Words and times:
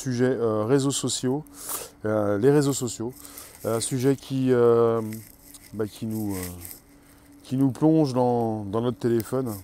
sujet 0.00 0.24
euh, 0.24 0.64
réseaux 0.64 0.90
sociaux, 0.90 1.44
euh, 2.06 2.38
les 2.38 2.50
réseaux 2.50 2.72
sociaux, 2.72 3.12
un 3.64 3.80
sujet 3.80 4.16
qui, 4.16 4.50
euh, 4.50 5.02
bah, 5.74 5.86
qui, 5.86 6.06
nous, 6.06 6.36
qui 7.44 7.56
nous 7.56 7.70
plonge 7.70 8.14
dans, 8.14 8.64
dans, 8.64 8.80
notre 8.80 8.98
téléphone, 8.98 9.54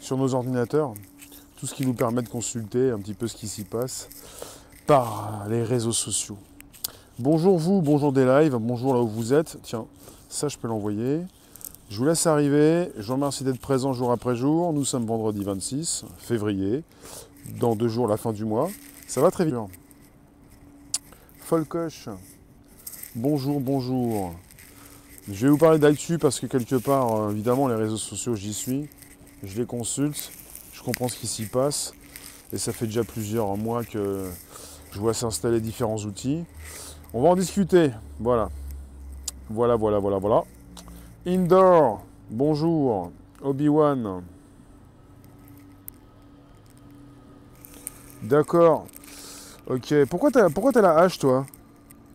sur 0.00 0.18
nos 0.18 0.34
ordinateurs, 0.34 0.92
tout 1.56 1.66
ce 1.66 1.74
qui 1.74 1.86
nous 1.86 1.94
permet 1.94 2.20
de 2.22 2.28
consulter 2.28 2.90
un 2.90 2.98
petit 2.98 3.14
peu 3.14 3.26
ce 3.26 3.34
qui 3.34 3.48
s'y 3.48 3.64
passe 3.64 4.08
par 4.86 5.46
les 5.48 5.62
réseaux 5.62 5.92
sociaux. 5.92 6.36
Bonjour 7.18 7.58
vous, 7.58 7.80
bonjour 7.80 8.12
des 8.12 8.26
lives, 8.26 8.56
bonjour 8.60 8.92
là 8.92 9.00
où 9.00 9.08
vous 9.08 9.32
êtes. 9.32 9.58
Tiens, 9.62 9.86
ça 10.28 10.48
je 10.48 10.58
peux 10.58 10.68
l'envoyer. 10.68 11.22
Je 11.88 11.98
vous 11.98 12.04
laisse 12.04 12.26
arriver. 12.26 12.90
Je 12.98 13.06
vous 13.06 13.14
remercie 13.14 13.42
d'être 13.42 13.60
présent 13.60 13.94
jour 13.94 14.12
après 14.12 14.36
jour. 14.36 14.72
Nous 14.72 14.84
sommes 14.84 15.06
vendredi 15.06 15.42
26 15.42 16.04
février. 16.18 16.82
Dans 17.58 17.74
deux 17.74 17.88
jours, 17.88 18.06
la 18.08 18.16
fin 18.16 18.32
du 18.32 18.44
mois. 18.44 18.68
Ça 19.06 19.20
va 19.20 19.30
très 19.30 19.44
vite. 19.44 19.54
Folcoche. 21.40 22.08
Bonjour, 23.14 23.60
bonjour. 23.60 24.34
Je 25.28 25.46
vais 25.46 25.50
vous 25.50 25.58
parler 25.58 25.78
d'actu 25.78 26.18
parce 26.18 26.40
que 26.40 26.46
quelque 26.46 26.76
part, 26.76 27.14
euh, 27.14 27.30
évidemment, 27.30 27.68
les 27.68 27.76
réseaux 27.76 27.96
sociaux, 27.96 28.34
j'y 28.34 28.52
suis. 28.52 28.88
Je 29.42 29.58
les 29.58 29.66
consulte. 29.66 30.32
Je 30.72 30.82
comprends 30.82 31.08
ce 31.08 31.16
qui 31.16 31.26
s'y 31.28 31.46
passe. 31.46 31.94
Et 32.52 32.58
ça 32.58 32.72
fait 32.72 32.86
déjà 32.86 33.04
plusieurs 33.04 33.56
mois 33.56 33.84
que 33.84 34.28
je 34.90 34.98
vois 34.98 35.14
s'installer 35.14 35.60
différents 35.60 35.98
outils. 35.98 36.44
On 37.14 37.22
va 37.22 37.28
en 37.28 37.36
discuter. 37.36 37.92
Voilà. 38.18 38.50
Voilà, 39.48 39.76
voilà, 39.76 39.98
voilà, 39.98 40.18
voilà. 40.18 40.42
Indoor, 41.26 42.04
bonjour. 42.30 43.12
Obi-Wan. 43.40 44.22
D'accord. 48.22 48.86
Ok. 49.68 49.92
Pourquoi 50.08 50.30
t'as, 50.30 50.48
pourquoi 50.48 50.70
la 50.80 50.96
hache, 50.96 51.18
toi? 51.18 51.44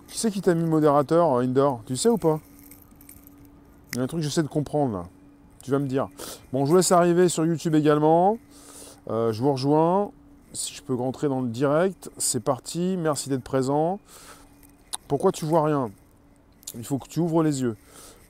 Qui 0.08 0.18
c'est 0.18 0.32
qui 0.32 0.42
t'a 0.42 0.54
mis 0.54 0.64
modérateur, 0.64 1.34
euh, 1.34 1.42
Indoor 1.42 1.82
Tu 1.86 1.98
sais 1.98 2.08
ou 2.08 2.18
pas? 2.18 2.40
Il 3.92 3.98
y 3.98 4.00
a 4.00 4.04
un 4.04 4.08
truc 4.08 4.22
que 4.22 4.26
j'essaie 4.26 4.44
de 4.44 4.48
comprendre, 4.48 4.94
là. 4.94 5.06
Tu 5.62 5.70
vas 5.70 5.80
me 5.80 5.88
dire. 5.88 6.08
Bon, 6.54 6.66
je 6.66 6.72
vous 6.72 6.78
laisse 6.78 6.92
arriver 6.92 7.28
sur 7.28 7.46
YouTube 7.46 7.76
également. 7.76 8.38
Euh, 9.10 9.34
je 9.34 9.42
vous 9.42 9.52
rejoins. 9.52 10.12
Si 10.54 10.74
je 10.74 10.82
peux 10.82 10.96
rentrer 10.96 11.28
dans 11.28 11.42
le 11.42 11.50
direct, 11.50 12.10
c'est 12.18 12.40
parti. 12.42 12.96
Merci 12.98 13.30
d'être 13.30 13.44
présent. 13.44 14.00
Pourquoi 15.10 15.34
tu 15.34 15.46
vois 15.46 15.66
rien? 15.66 15.92
Il 16.76 16.86
faut 16.86 16.98
que 16.98 17.08
tu 17.08 17.20
ouvres 17.20 17.44
les 17.44 17.62
yeux. 17.62 17.76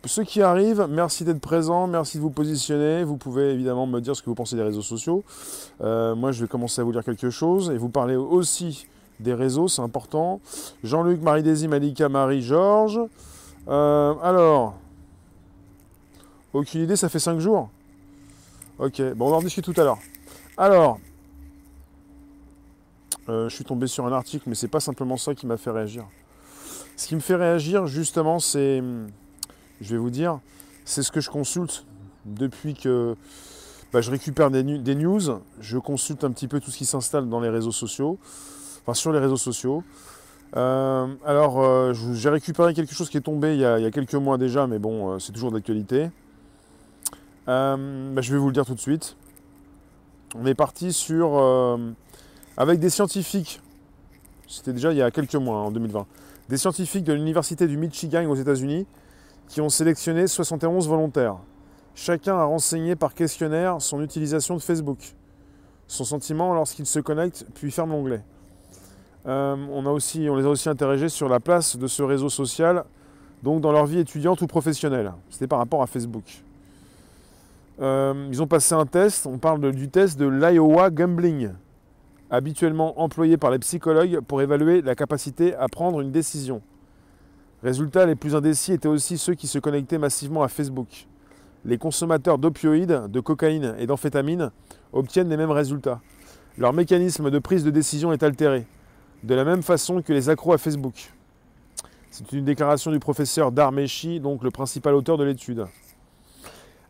Pour 0.02 0.10
ceux 0.10 0.24
qui 0.24 0.42
arrivent, 0.42 0.88
merci 0.90 1.24
d'être 1.24 1.40
présent, 1.40 1.86
merci 1.86 2.18
de 2.18 2.24
vous 2.24 2.32
positionner. 2.32 3.04
Vous 3.04 3.18
pouvez 3.18 3.52
évidemment 3.52 3.86
me 3.86 4.00
dire 4.00 4.16
ce 4.16 4.24
que 4.24 4.32
vous 4.32 4.36
pensez 4.36 4.56
des 4.56 4.64
réseaux 4.64 4.82
sociaux. 4.82 5.24
Euh, 5.82 6.16
moi, 6.16 6.32
je 6.32 6.42
vais 6.42 6.48
commencer 6.48 6.82
à 6.82 6.84
vous 6.84 6.92
dire 6.92 7.04
quelque 7.04 7.30
chose 7.30 7.70
et 7.70 7.78
vous 7.78 7.90
parler 7.90 8.16
aussi 8.16 8.88
des 9.22 9.34
réseaux, 9.34 9.68
c'est 9.68 9.82
important. 9.82 10.42
Jean-Luc, 10.84 11.22
Marie-Désy, 11.22 11.68
Malika, 11.68 12.10
Marie, 12.10 12.42
Georges. 12.42 13.00
Euh, 13.68 14.14
alors, 14.22 14.76
aucune 16.54 16.82
idée, 16.82 16.96
ça 16.96 17.10
fait 17.10 17.20
5 17.20 17.40
jours 17.40 17.70
Ok, 18.80 19.02
bon, 19.16 19.32
on 19.32 19.36
en 19.36 19.42
discuter 19.42 19.72
tout 19.72 19.80
à 19.80 19.84
l'heure. 19.84 20.00
Alors, 20.58 21.00
euh, 23.30 23.48
je 23.48 23.56
suis 23.56 23.64
tombé 23.64 23.88
sur 23.88 24.06
un 24.06 24.12
article, 24.12 24.46
mais 24.48 24.56
c'est 24.56 24.68
pas 24.68 24.80
simplement 24.80 25.18
ça 25.18 25.36
qui 25.36 25.46
m'a 25.46 25.58
fait 25.58 25.70
réagir. 25.70 26.06
Ce 26.98 27.08
qui 27.08 27.16
me 27.16 27.20
fait 27.20 27.36
réagir, 27.36 27.88
justement, 27.88 28.40
c'est, 28.40 28.82
je 29.80 29.92
vais 29.92 29.98
vous 29.98 30.10
dire, 30.10 30.40
c'est 30.86 31.04
ce 31.04 31.12
que 31.12 31.22
je 31.22 31.30
consulte 31.30 31.86
depuis 32.26 32.74
que 32.74 33.16
bah, 33.94 34.02
je 34.02 34.10
récupère 34.12 34.52
des, 34.52 34.64
news, 34.64 35.22
je 35.60 35.78
consulte 35.78 36.24
un 36.24 36.32
petit 36.32 36.48
peu 36.48 36.60
tout 36.60 36.72
ce 36.72 36.78
qui 36.78 36.86
s'installe 36.86 37.28
dans 37.30 37.40
les 37.40 37.50
réseaux 37.50 37.72
sociaux, 37.72 38.18
enfin 38.84 38.94
sur 38.94 39.12
les 39.12 39.20
réseaux 39.20 39.38
sociaux. 39.38 39.84
Euh, 40.58 41.08
alors, 41.26 41.62
euh, 41.62 41.94
j'ai 42.14 42.30
récupéré 42.30 42.74
quelque 42.74 42.94
chose 42.94 43.10
qui 43.10 43.18
est 43.18 43.22
tombé 43.22 43.54
il 43.54 43.62
y 43.62 43.66
a, 43.66 43.92
quelques 43.92 44.16
mois 44.16 44.38
déjà, 44.38 44.68
mais 44.68 44.80
bon, 44.80 45.14
euh, 45.14 45.20
c'est 45.20 45.32
toujours 45.32 45.52
d'actualité. 45.52 46.10
Bah, 47.48 47.76
je 48.22 48.32
vais 48.32 48.38
vous 48.38 48.48
le 48.48 48.54
dire 48.54 48.66
tout 48.66 48.76
de 48.76 48.80
suite. 48.80 49.18
On 50.36 50.46
est 50.46 50.56
parti 50.56 50.94
sur 50.94 51.38
avec 52.56 52.80
des 52.80 52.90
scientifiques. 52.90 53.62
C'était 54.48 54.74
déjà 54.74 54.92
il 54.92 54.98
y 54.98 55.02
a 55.02 55.12
quelques 55.12 55.36
mois, 55.36 55.58
hein, 55.58 55.64
en 55.64 55.72
2020 55.72 56.06
des 56.52 56.58
scientifiques 56.58 57.06
de 57.06 57.14
l'Université 57.14 57.66
du 57.66 57.78
Michigan 57.78 58.26
aux 58.30 58.36
États-Unis 58.36 58.86
qui 59.48 59.62
ont 59.62 59.70
sélectionné 59.70 60.28
71 60.28 60.86
volontaires. 60.86 61.38
Chacun 61.96 62.36
a 62.36 62.44
renseigné 62.44 62.98
par 62.98 63.14
questionnaire 63.14 63.82
son 63.82 64.02
utilisation 64.02 64.56
de 64.56 64.62
Facebook, 64.62 65.16
son 65.88 66.04
sentiment 66.04 66.54
lorsqu'il 66.54 66.86
se 66.86 67.00
connecte 67.00 67.46
puis 67.54 67.72
ferme 67.72 67.92
l'onglet. 67.92 68.22
Euh, 69.28 69.56
on, 69.72 69.82
les 69.82 70.46
a 70.46 70.50
aussi 70.50 70.70
interrogés 70.70 71.10
sur 71.10 71.30
la 71.30 71.40
place 71.40 71.78
de 71.78 71.88
ce 71.88 72.02
réseau 72.02 72.30
social 72.30 72.86
donc 73.44 73.62
dans 73.62 73.72
leur 73.72 73.86
vie 73.86 74.00
étudiante 74.00 74.42
ou 74.42 74.48
professionnelle. 74.48 75.12
C'était 75.30 75.48
par 75.48 75.60
rapport 75.60 75.82
à 75.82 75.88
Facebook. 75.88 76.44
Euh, 77.82 78.28
ils 78.30 78.42
ont 78.42 78.48
passé 78.48 78.76
un 78.76 78.86
test, 78.86 79.26
on 79.26 79.38
parle 79.38 79.72
du 79.72 79.90
test 79.90 80.20
de 80.20 80.28
l'Iowa 80.28 80.90
Gambling 80.90 81.52
habituellement 82.30 83.02
employé 83.02 83.38
par 83.38 83.52
les 83.52 83.60
psychologues 83.60 84.22
pour 84.22 84.42
évaluer 84.42 84.82
la 84.82 84.96
capacité 84.96 85.54
à 85.56 85.68
prendre 85.68 86.00
une 86.00 86.12
décision. 86.12 86.62
Résultat, 87.62 88.06
les 88.06 88.16
plus 88.16 88.36
indécis 88.36 88.74
étaient 88.74 88.88
aussi 88.88 89.18
ceux 89.18 89.36
qui 89.36 89.48
se 89.48 89.60
connectaient 89.60 89.98
massivement 89.98 90.42
à 90.42 90.48
Facebook. 90.48 91.08
Les 91.66 91.78
consommateurs 91.78 92.38
d'opioïdes, 92.38 93.08
de 93.10 93.20
cocaïne 93.20 93.76
et 93.78 93.86
d'amphétamines 93.86 94.52
obtiennent 94.94 95.30
les 95.30 95.38
mêmes 95.38 95.52
résultats. 95.52 96.00
Leur 96.58 96.74
mécanisme 96.74 97.30
de 97.30 97.40
prise 97.40 97.64
de 97.64 97.70
décision 97.70 98.14
est 98.14 98.24
altéré, 98.24 98.66
de 99.24 99.36
la 99.36 99.44
même 99.44 99.62
façon 99.62 100.02
que 100.02 100.14
les 100.14 100.30
accros 100.30 100.54
à 100.54 100.58
Facebook. 100.58 101.12
C'est 102.10 102.32
une 102.34 102.44
déclaration 102.44 102.92
du 102.92 103.00
professeur 103.00 103.52
Darmeshi, 103.52 104.20
donc 104.20 104.44
le 104.44 104.52
principal 104.52 104.96
auteur 104.96 105.18
de 105.18 105.24
l'étude. 105.24 105.66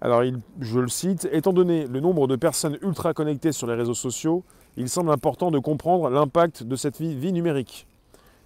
Alors, 0.02 0.24
je 0.60 0.80
le 0.80 0.88
cite, 0.88 1.30
étant 1.32 1.54
donné 1.54 1.86
le 1.86 2.00
nombre 2.00 2.28
de 2.28 2.36
personnes 2.36 2.78
ultra 2.82 3.14
connectées 3.14 3.52
sur 3.52 3.68
les 3.68 3.76
réseaux 3.76 3.94
sociaux, 3.94 4.44
il 4.78 4.90
semble 4.90 5.12
important 5.12 5.52
de 5.52 5.60
comprendre 5.60 6.10
l'impact 6.10 6.64
de 6.64 6.76
cette 6.76 7.00
vie, 7.00 7.34
numérique. 7.34 7.86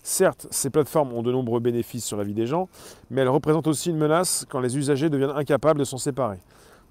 Certes, 0.04 0.48
ces 0.52 0.70
plateformes 0.70 1.14
ont 1.14 1.24
de 1.24 1.32
nombreux 1.32 1.62
bénéfices 1.62 2.04
sur 2.04 2.18
la 2.18 2.24
vie 2.24 2.34
des 2.34 2.46
gens, 2.46 2.68
mais 3.10 3.22
elles 3.22 3.30
représentent 3.30 3.68
aussi 3.68 3.90
une 3.90 3.98
menace 3.98 4.46
quand 4.50 4.60
les 4.60 4.78
usagers 4.78 5.10
deviennent 5.10 5.32
incapables 5.32 5.80
de 5.80 5.86
s'en 5.86 5.98
séparer. 5.98 6.40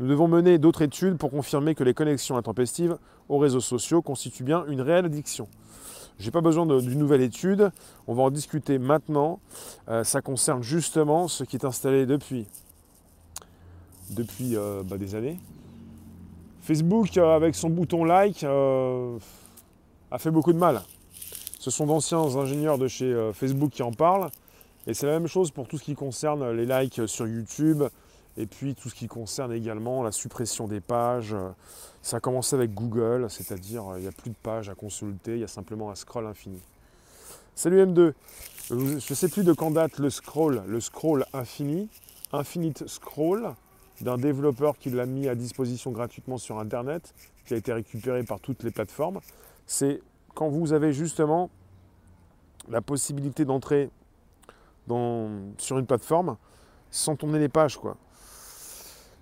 Nous 0.00 0.08
devons 0.08 0.28
mener 0.28 0.58
d'autres 0.58 0.82
études 0.82 1.18
pour 1.18 1.30
confirmer 1.30 1.74
que 1.74 1.84
les 1.84 1.94
connexions 1.94 2.36
intempestives 2.36 2.96
aux 3.28 3.38
réseaux 3.38 3.60
sociaux 3.60 4.02
constituent 4.02 4.44
bien 4.44 4.64
une 4.66 4.80
réelle 4.80 5.04
addiction. 5.04 5.46
Je 6.18 6.26
n'ai 6.26 6.30
pas 6.30 6.40
besoin 6.40 6.64
d'une 6.64 6.98
nouvelle 6.98 7.22
étude, 7.22 7.72
on 8.06 8.14
va 8.14 8.22
en 8.22 8.30
discuter 8.30 8.78
maintenant. 8.78 9.40
Euh, 9.88 10.04
ça 10.04 10.20
concerne 10.20 10.62
justement 10.62 11.26
ce 11.26 11.42
qui 11.42 11.56
est 11.56 11.64
installé 11.64 12.06
depuis, 12.06 12.46
depuis 14.10 14.56
euh, 14.56 14.82
bah, 14.84 14.96
des 14.96 15.16
années, 15.16 15.38
Facebook, 16.62 17.16
euh, 17.16 17.34
avec 17.34 17.56
son 17.56 17.68
bouton 17.68 18.04
like, 18.04 18.44
a 18.44 20.18
fait 20.18 20.30
beaucoup 20.30 20.52
de 20.52 20.58
mal. 20.58 20.82
Ce 21.58 21.70
sont 21.70 21.86
d'anciens 21.86 22.20
ingénieurs 22.20 22.78
de 22.78 22.86
chez 22.88 23.30
Facebook 23.32 23.70
qui 23.70 23.82
en 23.82 23.92
parlent. 23.92 24.28
Et 24.86 24.92
c'est 24.92 25.06
la 25.06 25.18
même 25.18 25.28
chose 25.28 25.50
pour 25.50 25.66
tout 25.66 25.78
ce 25.78 25.84
qui 25.84 25.94
concerne 25.94 26.50
les 26.50 26.66
likes 26.66 27.08
sur 27.08 27.26
YouTube 27.26 27.82
et 28.36 28.46
puis 28.46 28.74
tout 28.74 28.88
ce 28.88 28.94
qui 28.94 29.06
concerne 29.06 29.52
également 29.52 30.02
la 30.02 30.12
suppression 30.12 30.66
des 30.66 30.80
pages. 30.80 31.36
Ça 32.02 32.18
a 32.18 32.20
commencé 32.20 32.56
avec 32.56 32.74
Google, 32.74 33.26
c'est-à-dire 33.30 33.84
il 33.96 34.02
n'y 34.02 34.08
a 34.08 34.12
plus 34.12 34.30
de 34.30 34.36
pages 34.36 34.68
à 34.68 34.74
consulter, 34.74 35.34
il 35.34 35.40
y 35.40 35.44
a 35.44 35.48
simplement 35.48 35.90
un 35.90 35.94
scroll 35.94 36.26
infini. 36.26 36.60
Salut 37.54 37.84
M2, 37.84 38.12
je 38.68 38.74
ne 38.74 38.98
sais 38.98 39.28
plus 39.28 39.44
de 39.44 39.52
quand 39.52 39.70
date 39.70 39.98
le 39.98 40.10
scroll, 40.10 40.62
le 40.66 40.80
scroll 40.80 41.24
infini, 41.32 41.88
infinite 42.32 42.88
scroll 42.88 43.54
d'un 44.00 44.18
développeur 44.18 44.76
qui 44.76 44.90
l'a 44.90 45.06
mis 45.06 45.28
à 45.28 45.34
disposition 45.34 45.92
gratuitement 45.92 46.38
sur 46.38 46.58
Internet, 46.58 47.14
qui 47.46 47.54
a 47.54 47.56
été 47.56 47.72
récupéré 47.72 48.24
par 48.24 48.40
toutes 48.40 48.64
les 48.64 48.72
plateformes. 48.72 49.20
C'est 49.66 50.02
quand 50.34 50.48
vous 50.48 50.72
avez 50.72 50.92
justement 50.92 51.48
la 52.68 52.80
possibilité 52.80 53.44
d'entrer 53.44 53.90
sur 55.58 55.78
une 55.78 55.86
plateforme 55.86 56.36
sans 56.90 57.16
tourner 57.16 57.38
les 57.38 57.48
pages. 57.48 57.76
Quoi. 57.76 57.96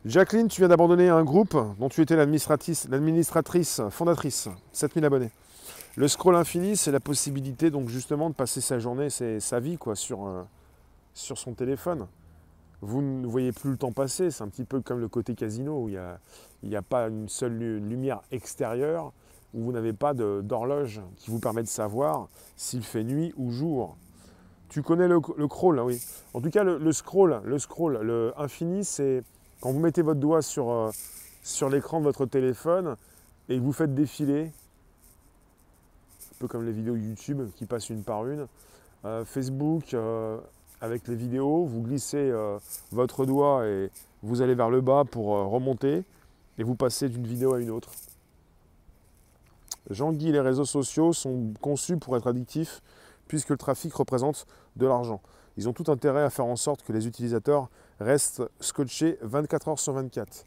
Jacqueline, 0.04 0.48
tu 0.48 0.60
viens 0.60 0.68
d'abandonner 0.68 1.08
un 1.08 1.22
groupe 1.22 1.56
dont 1.78 1.88
tu 1.88 2.00
étais 2.00 2.16
l'administratrice 2.16 3.80
fondatrice, 3.90 4.48
7000 4.72 5.04
abonnés. 5.04 5.30
Le 5.96 6.08
scroll 6.08 6.36
infini, 6.36 6.76
c'est 6.76 6.90
la 6.90 7.00
possibilité 7.00 7.70
donc 7.70 7.88
justement 7.88 8.28
de 8.28 8.34
passer 8.34 8.60
sa 8.60 8.78
journée, 8.78 9.08
sa 9.10 9.60
vie 9.60 9.78
quoi, 9.78 9.94
sur, 9.94 10.26
euh, 10.26 10.42
sur 11.14 11.38
son 11.38 11.52
téléphone 11.52 12.06
vous 12.82 13.00
ne 13.00 13.26
voyez 13.26 13.52
plus 13.52 13.70
le 13.70 13.76
temps 13.76 13.92
passer. 13.92 14.30
C'est 14.30 14.42
un 14.42 14.48
petit 14.48 14.64
peu 14.64 14.80
comme 14.80 14.98
le 14.98 15.08
côté 15.08 15.34
casino 15.34 15.84
où 15.84 15.88
il 15.88 15.98
n'y 16.64 16.76
a, 16.76 16.82
pas 16.82 17.08
une 17.08 17.28
seule 17.28 17.56
lumière 17.56 18.20
extérieure, 18.30 19.12
où 19.54 19.62
vous 19.62 19.72
n'avez 19.72 19.92
pas 19.92 20.12
d'horloge 20.14 21.00
qui 21.16 21.30
vous 21.30 21.38
permet 21.38 21.62
de 21.62 21.68
savoir 21.68 22.28
s'il 22.56 22.82
fait 22.82 23.04
nuit 23.04 23.32
ou 23.36 23.50
jour. 23.50 23.96
Tu 24.68 24.82
connais 24.82 25.06
le, 25.06 25.20
crawl, 25.20 25.78
hein, 25.78 25.84
oui. 25.84 26.02
En 26.34 26.40
tout 26.40 26.50
cas, 26.50 26.64
le, 26.64 26.92
scroll, 26.92 27.40
le 27.44 27.58
scroll, 27.58 28.00
le 28.02 28.32
infini, 28.36 28.84
c'est 28.84 29.22
quand 29.62 29.70
vous 29.70 29.78
mettez 29.78 30.02
votre 30.02 30.20
doigt 30.20 30.42
sur, 30.42 30.70
euh, 30.70 30.90
sur 31.42 31.70
l'écran 31.70 32.00
de 32.00 32.04
votre 32.04 32.26
téléphone 32.26 32.96
et 33.48 33.56
que 33.56 33.62
vous 33.62 33.72
faites 33.72 33.94
défiler 33.94 34.50
peu 36.40 36.48
comme 36.48 36.66
les 36.66 36.72
vidéos 36.72 36.96
YouTube 36.96 37.48
qui 37.54 37.66
passent 37.66 37.88
une 37.88 38.02
par 38.02 38.26
une. 38.26 38.48
Euh, 39.04 39.24
Facebook, 39.24 39.94
euh, 39.94 40.38
avec 40.80 41.06
les 41.06 41.14
vidéos, 41.14 41.64
vous 41.64 41.82
glissez 41.82 42.32
votre 42.90 43.24
doigt 43.24 43.64
et 43.68 43.90
vous 44.24 44.42
allez 44.42 44.56
vers 44.56 44.68
le 44.68 44.80
bas 44.80 45.04
pour 45.08 45.26
remonter 45.26 46.02
et 46.58 46.64
vous 46.64 46.74
passez 46.74 47.08
d'une 47.08 47.24
vidéo 47.24 47.54
à 47.54 47.60
une 47.60 47.70
autre. 47.70 47.90
Jean-Guy, 49.90 50.32
les 50.32 50.40
réseaux 50.40 50.64
sociaux 50.64 51.12
sont 51.12 51.52
conçus 51.60 51.98
pour 51.98 52.16
être 52.16 52.26
addictifs 52.26 52.82
puisque 53.28 53.50
le 53.50 53.56
trafic 53.56 53.94
représente 53.94 54.44
de 54.74 54.86
l'argent. 54.86 55.20
Ils 55.56 55.68
ont 55.68 55.72
tout 55.72 55.88
intérêt 55.88 56.22
à 56.22 56.30
faire 56.30 56.46
en 56.46 56.56
sorte 56.56 56.82
que 56.82 56.92
les 56.92 57.06
utilisateurs 57.06 57.68
restent 58.00 58.42
scotchés 58.60 59.18
24 59.22 59.68
heures 59.68 59.78
sur 59.78 59.92
24. 59.92 60.46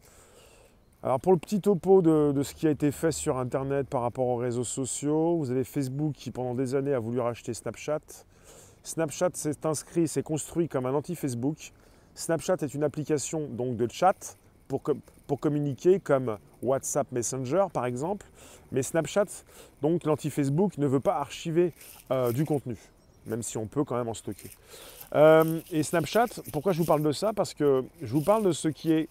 Alors 1.04 1.20
pour 1.20 1.34
le 1.34 1.38
petit 1.38 1.62
topo 1.62 2.02
de, 2.02 2.32
de, 2.32 2.44
ce 2.44 2.54
qui 2.56 2.68
a 2.68 2.72
été 2.72 2.92
fait 2.92 3.12
sur 3.12 3.38
Internet 3.38 3.88
par 3.88 4.02
rapport 4.02 4.28
aux 4.28 4.38
réseaux 4.38 4.64
sociaux, 4.64 5.38
vous 5.38 5.52
avez 5.52 5.64
Facebook 5.64 6.14
qui 6.14 6.32
pendant 6.32 6.56
des 6.56 6.74
années 6.74 6.94
a 6.94 7.00
voulu 7.00 7.20
racheter 7.20 7.54
Snapchat. 7.54 8.00
Snapchat 8.84 9.30
s'est 9.34 9.66
inscrit, 9.66 10.08
s'est 10.08 10.24
construit 10.24 10.68
comme 10.68 10.86
un 10.86 10.94
anti-Facebook. 10.94 11.74
Snapchat 12.16 12.58
est 12.62 12.74
une 12.74 12.84
application 12.84 13.48
donc 13.48 13.78
de 13.78 13.88
chat 13.92 14.38
pour, 14.68 14.82
pour 15.28 15.40
communiquer 15.40 16.00
comme 16.00 16.38
WhatsApp 16.62 17.12
Messenger 17.12 17.66
par 17.74 17.86
exemple. 17.86 18.26
Mais 18.72 18.84
Snapchat, 18.84 19.26
donc 19.82 20.06
l'anti-Facebook, 20.06 20.78
ne 20.78 20.88
veut 20.88 21.00
pas 21.00 21.18
archiver 21.18 21.74
euh, 22.12 22.32
du 22.32 22.46
contenu, 22.46 22.78
même 23.26 23.44
si 23.44 23.58
on 23.58 23.68
peut 23.68 23.84
quand 23.84 23.98
même 23.98 24.08
en 24.08 24.14
stocker. 24.14 24.50
Euh, 25.14 25.60
et 25.72 25.84
Snapchat, 25.84 26.28
pourquoi 26.52 26.72
je 26.72 26.80
vous 26.80 26.86
parle 26.86 27.04
de 27.04 27.12
ça? 27.12 27.34
Parce 27.34 27.54
que 27.54 27.84
je 28.02 28.12
vous 28.12 28.22
parle 28.22 28.44
de 28.44 28.52
ce 28.52 28.68
qui 28.68 28.92
est 28.92 29.10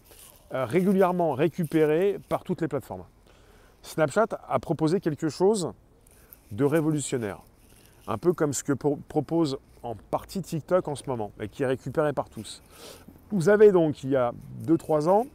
euh, 0.52 0.64
régulièrement 0.64 1.32
récupéré 1.32 2.18
par 2.28 2.44
toutes 2.44 2.60
les 2.60 2.68
plateformes. 2.68 3.04
Snapchat 3.82 4.26
a 4.48 4.58
proposé 4.58 5.00
quelque 5.00 5.28
chose 5.28 5.72
de 6.50 6.64
révolutionnaire, 6.64 7.40
un 8.06 8.18
peu 8.18 8.32
comme 8.32 8.52
ce 8.52 8.64
que 8.64 8.72
propose 8.72 9.58
en 9.82 9.94
partie 9.94 10.40
TikTok 10.40 10.88
en 10.88 10.94
ce 10.94 11.04
moment, 11.06 11.32
et 11.40 11.48
qui 11.48 11.62
est 11.62 11.66
récupéré 11.66 12.12
par 12.12 12.28
tous. 12.28 12.62
Vous 13.30 13.48
avez 13.48 13.72
donc, 13.72 14.02
il 14.04 14.10
y 14.10 14.16
a 14.16 14.32
2-3 14.66 15.08
ans, 15.08 15.26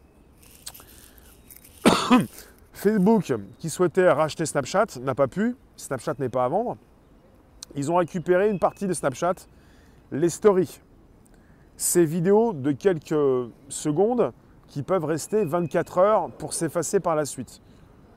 Facebook 2.73 3.33
qui 3.59 3.69
souhaitait 3.69 4.09
racheter 4.09 4.45
Snapchat 4.45 4.85
n'a 5.01 5.15
pas 5.15 5.27
pu, 5.27 5.55
Snapchat 5.75 6.15
n'est 6.19 6.29
pas 6.29 6.45
à 6.45 6.47
vendre. 6.47 6.77
Ils 7.75 7.91
ont 7.91 7.95
récupéré 7.95 8.49
une 8.49 8.59
partie 8.59 8.87
de 8.87 8.93
Snapchat, 8.93 9.35
les 10.11 10.29
stories. 10.29 10.81
Ces 11.77 12.05
vidéos 12.05 12.53
de 12.53 12.71
quelques 12.71 13.49
secondes 13.69 14.31
qui 14.67 14.83
peuvent 14.83 15.05
rester 15.05 15.45
24 15.45 15.97
heures 15.97 16.31
pour 16.31 16.53
s'effacer 16.53 16.99
par 16.99 17.15
la 17.15 17.25
suite. 17.25 17.61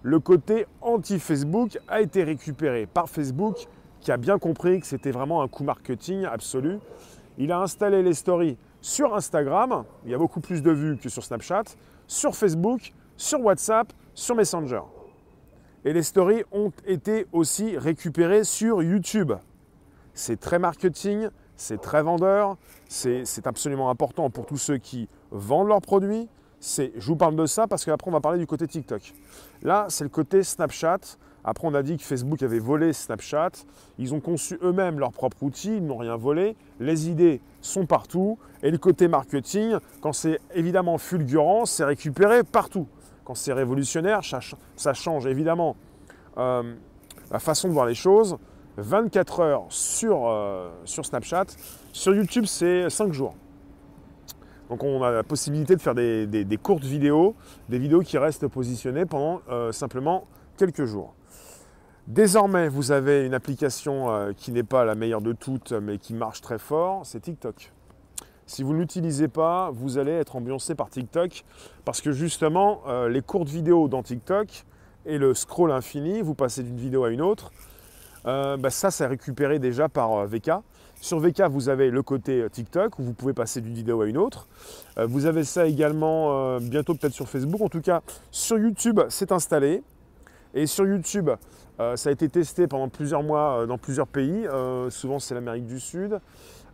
Le 0.03 0.19
côté 0.19 0.67
anti-Facebook 0.81 1.79
a 1.89 2.01
été 2.01 2.25
récupéré 2.25 2.87
par 2.87 3.09
Facebook 3.09 3.67
qui 4.01 4.11
a 4.11 4.17
bien 4.17 4.39
compris 4.39 4.81
que 4.81 4.87
c'était 4.87 5.13
vraiment 5.13 5.43
un 5.43 5.49
coup 5.49 5.63
marketing 5.63 6.25
absolu. 6.25 6.79
Il 7.39 7.53
a 7.53 7.61
installé 7.61 8.03
les 8.03 8.15
stories 8.15 8.59
sur 8.81 9.15
Instagram, 9.15 9.85
il 10.05 10.11
y 10.11 10.15
a 10.15 10.19
beaucoup 10.19 10.41
plus 10.41 10.61
de 10.61 10.73
vues 10.73 10.97
que 10.97 11.09
sur 11.09 11.23
Snapchat, 11.23 11.65
sur 12.09 12.35
Facebook, 12.35 12.93
sur 13.17 13.41
WhatsApp, 13.41 13.93
sur 14.13 14.35
Messenger. 14.35 14.83
Et 15.85 15.93
les 15.93 16.03
stories 16.03 16.43
ont 16.51 16.73
été 16.85 17.27
aussi 17.33 17.79
récupérées 17.79 18.45
sur 18.45 18.83
YouTube. 18.83 19.33
C'est 20.15 20.39
très 20.39 20.59
marketing, 20.59 21.29
c'est 21.63 21.81
très 21.81 22.03
vendeur, 22.03 22.57
c'est 22.89 23.47
absolument 23.47 23.89
important 23.89 24.31
pour 24.31 24.47
tous 24.47 24.59
ceux 24.59 24.79
qui 24.79 25.09
vendent 25.31 25.69
leurs 25.69 25.81
produits, 25.81 26.29
je 26.61 27.07
vous 27.07 27.17
parle 27.17 27.37
de 27.37 27.47
ça 27.47 27.67
parce 27.67 27.85
qu'après 27.85 28.11
on 28.11 28.13
va 28.13 28.21
parler 28.21 28.39
du 28.39 28.47
côté 28.47 28.67
TikTok. 28.67 29.15
Là, 29.63 29.87
c'est 29.89 30.05
le 30.05 30.11
côté 30.11 30.43
Snapchat. 30.43 30.99
Après, 31.45 31.67
on 31.67 31.75
a 31.75 31.83
dit 31.83 31.97
que 31.97 32.05
Facebook 32.05 32.43
avait 32.43 32.61
volé 32.61 32.93
Snapchat. 32.93 33.51
Ils 33.99 34.15
ont 34.15 34.21
conçu 34.21 34.59
eux-mêmes 34.63 35.01
leur 35.01 35.13
propre 35.13 35.43
outil, 35.43 35.77
ils 35.77 35.85
n'ont 35.85 35.97
rien 35.97 36.17
volé. 36.17 36.57
Les 36.79 37.09
idées 37.09 37.41
sont 37.61 37.87
partout. 37.87 38.39
Et 38.63 38.71
le 38.71 38.79
côté 38.79 39.09
marketing, 39.09 39.77
quand 40.01 40.13
c'est 40.13 40.41
évidemment 40.55 40.99
fulgurant, 40.99 41.67
c'est 41.67 41.85
récupéré 41.85 42.45
partout. 42.45 42.87
Quand 43.25 43.35
c'est 43.35 43.53
révolutionnaire, 43.53 44.21
ça, 44.25 44.95
change 44.95 45.27
évidemment 45.27 45.75
euh, 46.39 46.75
la 47.31 47.39
façon 47.41 47.69
de 47.69 47.73
voir 47.73 47.87
les 47.87 47.95
choses. 47.95 48.37
24 48.77 49.41
heures 49.41 49.67
sur, 49.69 50.27
euh, 50.27 50.71
sur 50.85 51.05
Snapchat. 51.05 51.47
Sur 51.93 52.15
YouTube, 52.15 52.45
c'est 52.47 52.89
5 52.89 53.13
jours. 53.13 53.35
Donc 54.71 54.83
on 54.85 55.03
a 55.03 55.11
la 55.11 55.23
possibilité 55.23 55.77
de 55.77 55.81
faire 55.81 55.95
des, 55.95 56.59
courtes 56.63 56.85
vidéos, 56.85 57.35
des 57.69 57.79
vidéos 57.79 58.01
qui 58.01 58.17
restent 58.17 58.49
positionnées 58.49 59.05
pendant 59.05 59.43
euh, 59.51 59.71
simplement 59.73 60.25
quelques 60.57 60.87
jours. 60.87 61.15
Désormais, 62.07 62.69
vous 62.69 62.91
avez 62.91 63.27
une 63.27 63.35
application 63.35 64.11
euh, 64.11 64.33
qui 64.33 64.51
n'est 64.51 64.63
pas 64.63 64.85
la 64.85 64.95
meilleure 64.95 65.21
de 65.21 65.33
toutes, 65.33 65.73
mais 65.73 65.99
qui 65.99 66.15
marche 66.15 66.41
très 66.41 66.59
fort, 66.59 67.05
c'est 67.05 67.21
TikTok. 67.21 67.73
Si 68.47 68.63
vous 68.63 68.73
ne 68.73 68.79
l'utilisez 68.79 69.29
pas, 69.29 69.71
vous 69.71 69.99
allez 69.99 70.13
être 70.13 70.37
ambiancé 70.37 70.75
par 70.75 70.89
TikTok, 70.89 71.45
parce 71.85 72.01
que 72.01 72.11
justement, 72.11 72.83
les 73.09 73.23
courtes 73.23 73.49
vidéos 73.49 73.89
dans 73.89 74.03
TikTok 74.03 74.65
et 75.07 75.17
le 75.17 75.33
scroll 75.33 75.71
infini, 75.71 76.23
vous 76.23 76.35
passez 76.35 76.63
d'une 76.63 76.77
vidéo 76.77 77.05
à 77.05 77.11
une 77.11 77.23
autre, 77.23 77.53
bah 78.25 78.71
ça, 78.71 78.91
c'est 78.91 79.07
récupéré 79.07 79.59
déjà 79.59 79.89
par 79.89 80.27
VK. 80.27 80.51
Sur 81.03 81.19
VK, 81.19 81.43
vous 81.51 81.69
avez 81.69 81.91
le 81.91 82.01
côté 82.05 82.43
euh, 82.43 82.49
TikTok 82.49 83.01
où 83.01 83.03
vous 83.03 83.13
pouvez 83.13 83.33
passer 83.33 83.61
d'une 83.61 83.75
vidéo 83.75 84.03
à 84.03 84.07
une 84.07 84.17
autre. 84.17 84.47
Euh, 84.99 85.05
vous 85.05 85.27
avez 85.27 85.43
ça 85.43 85.67
également 85.67 86.29
euh, 86.31 86.61
bientôt 86.61 86.95
peut-être 86.95 87.13
sur 87.13 87.29
Facebook. 87.29 87.61
En 87.61 87.69
tout 87.69 87.81
cas, 87.81 88.03
sur 88.31 88.57
YouTube, 88.57 89.01
c'est 89.09 89.33
installé. 89.33 89.83
Et 90.55 90.69
sur 90.69 90.87
YouTube, 90.87 91.31
ça 91.97 92.11
a 92.11 92.13
été 92.13 92.29
testé 92.29 92.69
pendant 92.69 92.89
plusieurs 92.89 93.25
mois 93.25 93.67
dans 93.67 93.79
plusieurs 93.79 94.07
pays. 94.07 94.47
souvent, 94.91 95.19
c'est 95.19 95.35
l'Amérique 95.35 95.67
du 95.67 95.81
Sud. 95.81 96.21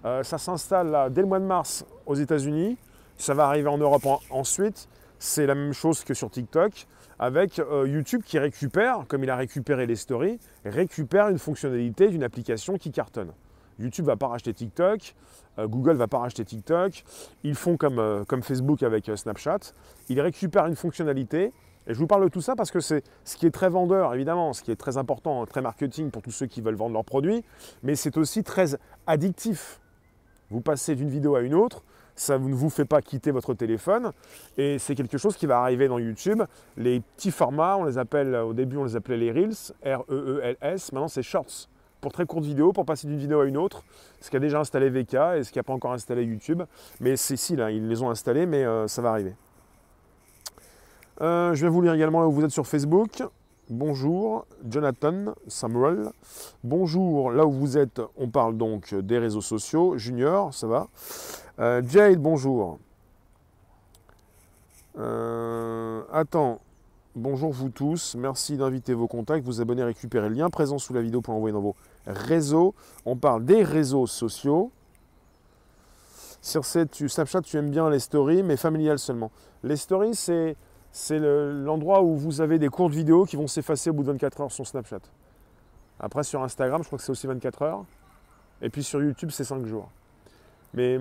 ça 0.03 0.37
s'installe 0.37 1.13
dès 1.13 1.21
le 1.21 1.29
mois 1.29 1.39
de 1.39 1.45
mars 1.45 1.87
aux 2.05 2.17
États-Unis. 2.17 2.77
Ça 3.17 3.35
va 3.35 3.47
arriver 3.47 3.69
en 3.69 3.79
Europe 3.79 4.03
ensuite. 4.31 4.89
C'est 5.21 5.47
la 5.47 5.55
même 5.55 5.73
chose 5.73 6.03
que 6.03 6.13
sur 6.13 6.29
TikTok 6.29 6.89
avec 7.19 7.61
YouTube 7.87 8.23
qui 8.25 8.39
récupère, 8.39 9.05
comme 9.09 9.25
il 9.25 9.31
a 9.31 9.37
récupéré 9.37 9.87
les 9.87 9.97
stories, 9.97 10.39
récupère 10.65 11.29
une 11.29 11.39
fonctionnalité 11.39 12.09
d'une 12.09 12.23
application 12.23 12.77
qui 12.77 12.91
cartonne. 12.91 13.33
YouTube 13.79 14.05
ne 14.07 14.11
va 14.11 14.17
pas 14.17 14.29
racheter 14.29 14.53
TikTok, 14.53 15.15
euh, 15.59 15.67
Google 15.67 15.93
ne 15.93 15.99
va 15.99 16.09
pas 16.09 16.19
racheter 16.19 16.45
TikTok. 16.45 17.05
Ils 17.45 17.55
font 17.55 17.77
comme, 17.77 17.99
euh, 17.99 18.25
comme 18.25 18.43
Facebook 18.43 18.83
avec 18.83 19.09
euh, 19.09 19.17
Snapchat. 19.17 19.73
Ils 20.09 20.21
récupèrent 20.21 20.67
une 20.67 20.77
fonctionnalité. 20.77 21.53
Et 21.87 21.95
je 21.95 21.99
vous 21.99 22.07
parle 22.07 22.25
de 22.25 22.29
tout 22.29 22.41
ça 22.41 22.55
parce 22.55 22.71
que 22.71 22.81
c'est 22.81 23.03
ce 23.25 23.37
qui 23.37 23.47
est 23.47 23.51
très 23.51 23.71
vendeur, 23.71 24.15
évidemment, 24.15 24.53
ce 24.53 24.63
qui 24.63 24.71
est 24.71 24.77
très 24.77 24.99
important, 24.99 25.47
très 25.47 25.63
marketing 25.63 26.11
pour 26.11 26.21
tous 26.21 26.33
ceux 26.33 26.47
qui 26.47 26.61
veulent 26.61 26.75
vendre 26.75 26.93
leurs 26.93 27.05
produits, 27.05 27.43
mais 27.83 27.95
c'est 27.95 28.19
aussi 28.19 28.45
très 28.45 28.77
addictif. 29.07 29.81
Vous 30.51 30.61
passez 30.61 30.97
d'une 30.97 31.09
vidéo 31.09 31.35
à 31.35 31.41
une 31.41 31.55
autre, 31.55 31.85
ça 32.19 32.39
ne 32.39 32.55
vous 32.55 32.71
fait 32.71 32.85
pas 32.85 33.03
quitter 33.03 33.31
votre 33.31 33.55
téléphone, 33.55 34.13
et 34.57 34.79
c'est 34.79 34.95
quelque 34.95 35.19
chose 35.19 35.37
qui 35.37 35.47
va 35.47 35.61
arriver 35.61 35.89
dans 35.89 35.99
YouTube. 35.99 36.43
Les 36.77 37.01
petits 37.01 37.31
formats, 37.31 37.77
on 37.79 37.85
les 37.85 37.99
appelle, 37.99 38.35
au 38.35 38.53
début 38.53 38.77
on 38.77 38.85
les 38.85 38.97
appelait 38.97 39.17
les 39.17 39.33
Reels, 39.33 39.73
R-E-E-L-S, 39.85 40.93
maintenant 40.93 41.09
c'est 41.09 41.23
Shorts 41.23 41.69
pour 42.01 42.13
très 42.13 42.27
courte 42.27 42.45
vidéo, 42.45 42.73
pour 42.73 42.85
passer 42.85 43.07
d'une 43.07 43.19
vidéo 43.19 43.41
à 43.41 43.47
une 43.47 43.57
autre. 43.57 43.83
Ce 44.21 44.31
qui 44.31 44.37
a 44.37 44.41
déjà 44.41 44.61
installé 44.61 44.89
VK 44.89 45.15
et 45.37 45.45
ce 45.45 45.51
qui 45.51 45.59
n'a 45.59 45.63
pas 45.63 45.73
encore 45.73 45.93
installé 45.93 46.25
YouTube. 46.25 46.63
Mais 47.01 47.17
c'est 47.17 47.37
si, 47.37 47.57
là, 47.57 47.71
ils 47.71 47.89
les 47.89 48.03
ont 48.03 48.11
installés, 48.11 48.47
mais 48.47 48.65
euh, 48.65 48.87
ça 48.87 49.03
va 49.03 49.11
arriver. 49.11 49.35
Euh, 51.21 51.55
je 51.55 51.65
vais 51.65 51.71
vous 51.71 51.83
lire 51.83 51.95
également 51.95 52.21
là 52.21 52.29
où 52.29 52.33
vous 52.33 52.45
êtes 52.45 52.51
sur 52.51 52.67
Facebook. 52.67 53.23
Bonjour, 53.71 54.47
Jonathan 54.69 55.35
Samuel. 55.47 56.11
Bonjour, 56.65 57.31
là 57.31 57.45
où 57.47 57.53
vous 57.53 57.77
êtes, 57.77 58.01
on 58.17 58.29
parle 58.29 58.57
donc 58.57 58.95
des 58.95 59.19
réseaux 59.19 59.43
sociaux. 59.43 59.99
Junior, 59.99 60.55
ça 60.55 60.67
va. 60.67 60.89
Euh, 61.59 61.83
Jade, 61.87 62.19
bonjour. 62.19 62.79
attends, 66.13 66.61
Bonjour 67.21 67.53
vous 67.53 67.69
tous, 67.69 68.15
merci 68.17 68.57
d'inviter 68.57 68.95
vos 68.95 69.09
contacts, 69.09 69.45
vous 69.45 69.61
abonner, 69.61 69.83
récupérer 69.83 70.29
le 70.29 70.37
lien 70.37 70.51
présent 70.51 70.79
sous 70.79 70.95
la 70.95 71.03
vidéo 71.03 71.21
pour 71.21 71.35
envoyer 71.35 71.53
dans 71.53 71.61
vos 71.61 71.75
réseaux. 72.07 72.77
On 73.05 73.17
parle 73.17 73.45
des 73.45 73.65
réseaux 73.65 74.07
sociaux. 74.07 74.71
Sur 76.41 76.65
cette 76.65 76.95
Snapchat, 77.09 77.41
tu 77.41 77.57
aimes 77.57 77.71
bien 77.71 77.91
les 77.91 77.99
stories, 77.99 78.45
mais 78.45 78.57
familiales 78.57 79.01
seulement. 79.01 79.33
Les 79.65 79.77
stories, 79.77 80.15
c'est, 80.15 80.55
l'endroit 81.11 82.03
où 82.03 82.17
vous 82.17 82.41
avez 82.41 82.59
des 82.59 82.69
courtes 82.69 82.93
vidéos 82.93 83.25
qui 83.25 83.37
vont 83.37 83.47
s'effacer 83.47 83.91
au 83.91 83.93
bout 83.93 84.03
de 84.03 84.13
24 84.13 84.41
heures 84.41 84.53
sur 84.53 84.67
Snapchat. 84.67 85.01
Après, 86.01 86.23
sur 86.23 86.43
Instagram, 86.43 86.83
je 86.83 86.89
crois 86.89 86.99
que 86.99 87.05
c'est 87.05 87.13
aussi 87.13 87.27
24 87.27 87.63
heures. 87.63 87.85
Et 88.63 88.71
puis 88.71 88.83
sur 88.83 89.03
YouTube, 89.03 89.31
c'est 89.31 89.45
5 89.45 89.65
jours. 89.67 89.91
Mais, 90.75 90.99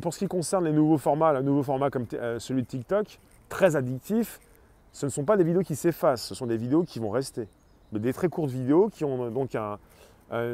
pour 0.00 0.12
ce 0.14 0.20
qui 0.20 0.28
concerne 0.28 0.64
les 0.64 0.72
nouveaux 0.72 0.98
formats, 0.98 1.32
le 1.32 1.42
nouveau 1.42 1.62
format 1.62 1.90
comme 1.90 2.06
euh, 2.14 2.38
celui 2.38 2.62
de 2.62 2.66
TikTok, 2.66 3.18
très 3.48 3.76
addictif, 3.76 4.40
ce 4.92 5.06
ne 5.06 5.10
sont 5.10 5.24
pas 5.24 5.36
des 5.36 5.44
vidéos 5.44 5.62
qui 5.62 5.76
s'effacent, 5.76 6.22
ce 6.22 6.34
sont 6.34 6.46
des 6.46 6.56
vidéos 6.56 6.82
qui 6.82 6.98
vont 6.98 7.10
rester. 7.10 7.48
Mais 7.92 7.98
des 7.98 8.12
très 8.12 8.28
courtes 8.28 8.50
vidéos 8.50 8.88
qui 8.88 9.04
ont 9.04 9.30
donc 9.30 9.56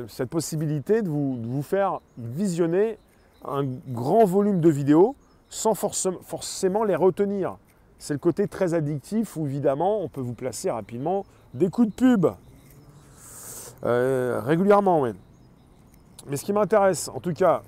cette 0.08 0.28
possibilité 0.28 1.02
de 1.02 1.08
vous, 1.08 1.62
faire 1.62 2.00
visionner 2.16 2.98
un 3.44 3.64
grand 3.88 4.24
volume 4.24 4.60
de 4.60 4.68
vidéos 4.68 5.14
sans 5.48 5.74
forcément 5.74 6.84
les 6.84 6.96
retenir. 6.96 7.56
C'est 7.98 8.14
le 8.14 8.18
côté 8.18 8.46
très 8.46 8.74
addictif 8.74 9.36
où 9.36 9.46
évidemment 9.46 10.00
on 10.00 10.08
peut 10.08 10.20
vous 10.20 10.34
placer 10.34 10.70
rapidement 10.70 11.26
des 11.54 11.68
coups 11.68 11.88
de 11.88 11.92
pub. 11.92 12.26
Euh, 13.84 14.40
régulièrement, 14.44 15.00
oui. 15.00 15.10
Mais 16.28 16.36
ce 16.36 16.44
qui 16.44 16.52
m'intéresse, 16.52 17.08
en 17.08 17.20
tout 17.20 17.32
cas, 17.32 17.62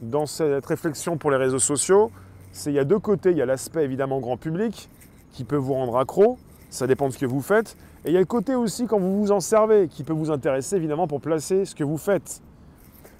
dans 0.00 0.26
cette 0.26 0.66
réflexion 0.66 1.16
pour 1.16 1.30
les 1.30 1.36
réseaux 1.36 1.58
sociaux, 1.58 2.10
c'est 2.52 2.70
qu'il 2.70 2.76
y 2.76 2.78
a 2.78 2.84
deux 2.84 2.98
côtés. 2.98 3.30
Il 3.30 3.36
y 3.36 3.42
a 3.42 3.46
l'aspect 3.46 3.84
évidemment 3.84 4.20
grand 4.20 4.36
public 4.36 4.88
qui 5.32 5.44
peut 5.44 5.56
vous 5.56 5.74
rendre 5.74 5.96
accro, 5.96 6.38
ça 6.68 6.86
dépend 6.86 7.08
de 7.08 7.12
ce 7.12 7.18
que 7.18 7.26
vous 7.26 7.40
faites. 7.40 7.76
Et 8.04 8.08
il 8.08 8.14
y 8.14 8.16
a 8.16 8.20
le 8.20 8.26
côté 8.26 8.54
aussi 8.54 8.86
quand 8.86 8.98
vous 8.98 9.20
vous 9.20 9.32
en 9.32 9.40
servez 9.40 9.88
qui 9.88 10.04
peut 10.04 10.12
vous 10.12 10.30
intéresser 10.30 10.76
évidemment 10.76 11.06
pour 11.06 11.20
placer 11.20 11.64
ce 11.64 11.74
que 11.74 11.84
vous 11.84 11.98
faites. 11.98 12.42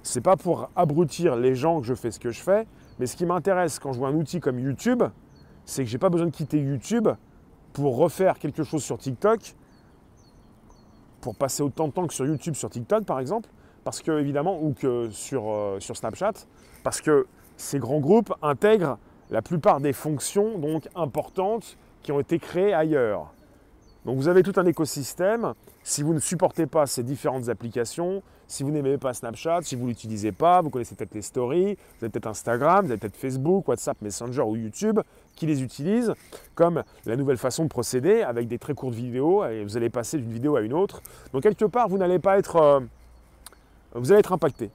C'est 0.03 0.21
pas 0.21 0.35
pour 0.35 0.69
abrutir 0.75 1.35
les 1.35 1.55
gens 1.55 1.79
que 1.79 1.87
je 1.87 1.93
fais 1.93 2.11
ce 2.11 2.19
que 2.19 2.29
je 2.29 2.41
fais, 2.41 2.67
mais 2.99 3.07
ce 3.07 3.15
qui 3.15 3.25
m'intéresse 3.25 3.79
quand 3.79 3.93
je 3.93 3.99
vois 3.99 4.09
un 4.09 4.15
outil 4.15 4.39
comme 4.39 4.59
YouTube, 4.59 5.03
c'est 5.65 5.83
que 5.83 5.89
j'ai 5.89 5.97
pas 5.97 6.09
besoin 6.09 6.27
de 6.27 6.31
quitter 6.31 6.59
YouTube 6.59 7.09
pour 7.73 7.97
refaire 7.97 8.37
quelque 8.37 8.63
chose 8.63 8.83
sur 8.83 8.97
TikTok, 8.97 9.55
pour 11.21 11.35
passer 11.35 11.63
autant 11.63 11.87
de 11.87 11.93
temps 11.93 12.05
que 12.05 12.13
sur 12.13 12.25
YouTube, 12.25 12.55
sur 12.55 12.69
TikTok 12.69 13.05
par 13.05 13.19
exemple, 13.19 13.49
parce 13.83 14.01
que 14.01 14.19
évidemment, 14.19 14.61
ou 14.61 14.73
que 14.73 15.09
sur, 15.09 15.49
euh, 15.49 15.79
sur 15.79 15.97
Snapchat, 15.97 16.33
parce 16.83 17.01
que 17.01 17.27
ces 17.57 17.79
grands 17.79 17.99
groupes 17.99 18.33
intègrent 18.41 18.97
la 19.29 19.41
plupart 19.41 19.81
des 19.81 19.93
fonctions 19.93 20.57
donc 20.57 20.87
importantes 20.95 21.77
qui 22.01 22.11
ont 22.11 22.19
été 22.19 22.39
créées 22.39 22.73
ailleurs. 22.73 23.32
Donc 24.05 24.17
vous 24.17 24.27
avez 24.27 24.43
tout 24.43 24.53
un 24.57 24.65
écosystème. 24.65 25.53
Si 25.83 26.03
vous 26.03 26.13
ne 26.13 26.19
supportez 26.19 26.65
pas 26.65 26.85
ces 26.85 27.03
différentes 27.03 27.49
applications, 27.49 28.21
si 28.47 28.63
vous 28.63 28.71
n'aimez 28.71 28.97
pas 28.97 29.13
Snapchat, 29.13 29.61
si 29.63 29.75
vous 29.75 29.83
ne 29.83 29.89
l'utilisez 29.89 30.31
pas, 30.31 30.61
vous 30.61 30.69
connaissez 30.69 30.95
peut-être 30.95 31.13
les 31.13 31.21
stories, 31.21 31.75
vous 31.75 32.05
avez 32.05 32.09
peut-être 32.09 32.27
Instagram, 32.27 32.85
vous 32.85 32.91
avez 32.91 32.99
peut-être 32.99 33.15
Facebook, 33.15 33.67
WhatsApp, 33.67 34.01
Messenger 34.01 34.41
ou 34.41 34.55
YouTube 34.55 34.99
qui 35.35 35.45
les 35.45 35.63
utilisent 35.63 36.13
comme 36.53 36.83
la 37.05 37.15
nouvelle 37.15 37.37
façon 37.37 37.63
de 37.63 37.69
procéder 37.69 38.21
avec 38.21 38.47
des 38.47 38.59
très 38.59 38.73
courtes 38.73 38.93
vidéos 38.93 39.45
et 39.45 39.63
vous 39.63 39.77
allez 39.77 39.89
passer 39.89 40.17
d'une 40.17 40.31
vidéo 40.31 40.55
à 40.55 40.61
une 40.61 40.73
autre. 40.73 41.01
Donc 41.31 41.43
quelque 41.43 41.65
part, 41.65 41.87
vous 41.87 41.97
n'allez 41.97 42.19
pas 42.19 42.37
être... 42.37 42.57
Euh, 42.57 42.79
vous 43.95 44.11
allez 44.11 44.19
être 44.19 44.33
impacté. 44.33 44.71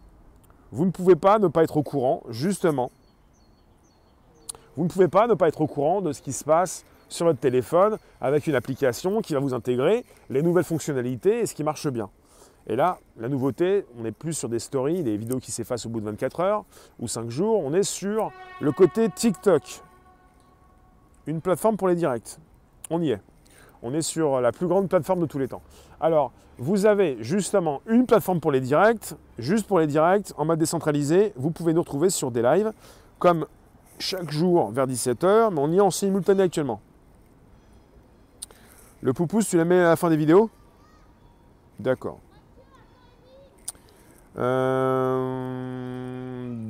Vous 0.71 0.85
ne 0.85 0.91
pouvez 0.91 1.17
pas 1.17 1.39
ne 1.39 1.49
pas 1.49 1.65
être 1.65 1.77
au 1.77 1.83
courant, 1.83 2.23
justement. 2.29 2.91
Vous 4.77 4.85
ne 4.85 4.89
pouvez 4.89 5.09
pas 5.09 5.27
ne 5.27 5.35
pas 5.35 5.49
être 5.49 5.61
au 5.61 5.67
courant 5.67 6.01
de 6.01 6.13
ce 6.13 6.23
qui 6.23 6.33
se 6.33 6.45
passe 6.45 6.85
sur 7.09 7.27
votre 7.27 7.41
téléphone 7.41 7.99
avec 8.21 8.47
une 8.47 8.55
application 8.55 9.21
qui 9.21 9.35
va 9.35 9.41
vous 9.41 9.55
intégrer 9.55 10.05
les 10.31 10.43
nouvelles 10.43 10.65
fonctionnalités 10.65 11.41
et 11.41 11.47
ce 11.47 11.55
qui 11.55 11.65
marche 11.65 11.89
bien. 11.89 12.11
Et 12.67 12.77
là, 12.77 12.99
la 13.19 13.29
nouveauté, 13.29 13.87
on 13.99 14.03
n'est 14.03 14.13
plus 14.13 14.35
sur 14.35 14.49
des 14.49 14.59
stories, 14.59 15.03
des 15.03 15.17
vidéos 15.17 15.39
qui 15.39 15.51
s'effacent 15.51 15.87
au 15.87 15.89
bout 15.89 16.01
de 16.01 16.07
24 16.07 16.41
heures 16.41 16.65
ou 16.99 17.09
5 17.09 17.31
jours, 17.31 17.63
on 17.65 17.73
est 17.73 17.83
sur 17.83 18.31
le 18.61 18.73
côté 18.73 19.09
TikTok. 19.09 19.63
Une 21.27 21.41
plateforme 21.41 21.77
pour 21.77 21.89
les 21.89 21.95
directs. 21.95 22.37
On 22.91 23.01
y 23.01 23.11
est. 23.11 23.21
On 23.83 23.95
est 23.95 24.03
sur 24.03 24.41
la 24.41 24.53
plus 24.53 24.67
grande 24.67 24.89
plateforme 24.89 25.21
de 25.21 25.27
tous 25.27 25.39
les 25.39 25.49
temps. 25.49 25.63
Alors, 26.01 26.33
vous 26.59 26.87
avez 26.87 27.17
justement 27.21 27.81
une 27.87 28.05
plateforme 28.05 28.41
pour 28.41 28.51
les 28.51 28.61
directs, 28.61 29.15
juste 29.39 29.67
pour 29.67 29.79
les 29.79 29.87
directs, 29.87 30.33
en 30.37 30.45
mode 30.45 30.59
décentralisé. 30.59 31.33
Vous 31.37 31.51
pouvez 31.51 31.73
nous 31.73 31.83
retrouver 31.83 32.11
sur 32.11 32.31
des 32.31 32.43
lives, 32.43 32.73
comme 33.19 33.47
chaque 33.99 34.31
jour 34.31 34.71
vers 34.73 34.87
17h, 34.87 35.53
mais 35.53 35.61
on 35.61 35.71
y 35.71 35.77
est 35.77 35.81
en 35.81 35.91
simultané 35.91 36.43
actuellement. 36.43 36.81
Le 39.01 39.13
poupousse, 39.13 39.49
tu 39.49 39.57
la 39.57 39.65
mets 39.65 39.79
à 39.79 39.91
la 39.91 39.97
fin 39.97 40.11
des 40.11 40.17
vidéos 40.17 40.51
D'accord. 41.79 42.19
Euh, 44.37 45.55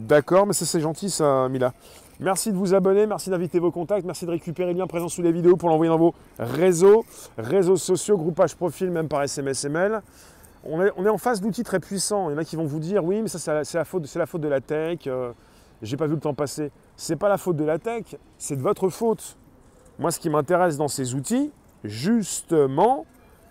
d'accord, 0.07 0.47
mais 0.47 0.53
ça 0.53 0.65
c'est 0.67 0.81
gentil 0.81 1.11
ça, 1.11 1.49
Mila. 1.49 1.73
Merci 2.21 2.51
de 2.51 2.57
vous 2.57 2.75
abonner, 2.75 3.07
merci 3.07 3.31
d'inviter 3.31 3.61
vos 3.61 3.71
contacts, 3.71 4.05
merci 4.05 4.27
de 4.27 4.31
récupérer 4.31 4.73
le 4.73 4.79
lien 4.79 4.87
présent 4.87 5.09
sous 5.09 5.23
les 5.23 5.33
vidéos 5.33 5.57
pour 5.57 5.69
l'envoyer 5.69 5.89
dans 5.89 5.99
vos 5.99 6.15
réseaux, 6.39 7.05
réseaux 7.37 7.77
sociaux, 7.77 8.19
groupage 8.19 8.57
profil, 8.57 8.91
même 8.91 9.09
par 9.09 9.23
SMS. 9.23 9.67
On 10.65 10.83
est, 10.83 10.91
on 10.97 11.07
est 11.07 11.11
en 11.11 11.19
face 11.19 11.41
d'outils 11.41 11.63
très 11.63 11.79
puissants. 11.79 12.29
Il 12.29 12.33
y 12.33 12.37
en 12.37 12.39
a 12.39 12.45
qui 12.45 12.57
vont 12.57 12.65
vous 12.65 12.81
dire 12.81 13.05
oui, 13.05 13.23
mais 13.23 13.29
ça 13.29 13.39
c'est 13.39 13.75
la, 13.79 13.85
faute, 13.85 14.13
la 14.15 14.27
faute 14.27 14.41
de 14.41 14.49
la 14.49 14.61
tech, 14.61 15.07
euh, 15.07 15.33
j'ai 15.81 15.97
pas 15.97 16.07
vu 16.07 16.15
le 16.15 16.21
temps 16.21 16.35
passer. 16.35 16.73
C'est 16.97 17.17
pas 17.17 17.29
la 17.29 17.39
faute 17.39 17.57
de 17.57 17.65
la 17.65 17.79
tech, 17.79 18.17
c'est 18.37 18.57
de 18.57 18.63
votre 18.63 18.89
faute. 18.89 19.37
Moi, 19.99 20.11
ce 20.11 20.19
qui 20.19 20.31
m'intéresse 20.31 20.77
dans 20.77 20.89
ces 20.89 21.15
outils, 21.15 21.53
justement, 21.85 23.07